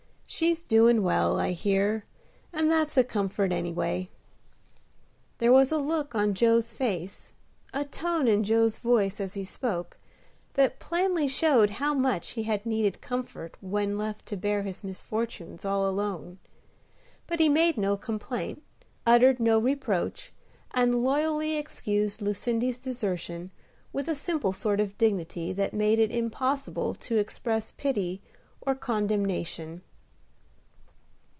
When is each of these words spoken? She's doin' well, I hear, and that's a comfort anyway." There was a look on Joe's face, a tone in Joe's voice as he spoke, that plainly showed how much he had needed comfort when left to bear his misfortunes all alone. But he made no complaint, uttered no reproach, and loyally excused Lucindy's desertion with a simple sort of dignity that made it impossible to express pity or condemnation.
She's 0.33 0.63
doin' 0.63 1.03
well, 1.03 1.37
I 1.41 1.51
hear, 1.51 2.05
and 2.53 2.71
that's 2.71 2.95
a 2.95 3.03
comfort 3.03 3.51
anyway." 3.51 4.09
There 5.39 5.51
was 5.51 5.73
a 5.73 5.77
look 5.77 6.15
on 6.15 6.35
Joe's 6.35 6.71
face, 6.71 7.33
a 7.73 7.83
tone 7.83 8.29
in 8.29 8.45
Joe's 8.45 8.77
voice 8.77 9.19
as 9.19 9.33
he 9.33 9.43
spoke, 9.43 9.97
that 10.53 10.79
plainly 10.79 11.27
showed 11.27 11.71
how 11.71 11.93
much 11.93 12.31
he 12.31 12.43
had 12.43 12.65
needed 12.65 13.01
comfort 13.01 13.57
when 13.59 13.97
left 13.97 14.25
to 14.27 14.37
bear 14.37 14.61
his 14.63 14.85
misfortunes 14.85 15.65
all 15.65 15.85
alone. 15.87 16.39
But 17.27 17.41
he 17.41 17.49
made 17.49 17.77
no 17.77 17.97
complaint, 17.97 18.63
uttered 19.05 19.37
no 19.41 19.59
reproach, 19.59 20.31
and 20.73 21.03
loyally 21.03 21.57
excused 21.57 22.21
Lucindy's 22.21 22.77
desertion 22.79 23.51
with 23.91 24.07
a 24.07 24.15
simple 24.15 24.53
sort 24.53 24.79
of 24.79 24.97
dignity 24.97 25.51
that 25.51 25.73
made 25.73 25.99
it 25.99 26.09
impossible 26.09 26.95
to 26.95 27.17
express 27.17 27.73
pity 27.73 28.21
or 28.61 28.73
condemnation. 28.73 29.81